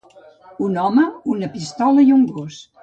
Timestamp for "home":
0.85-1.03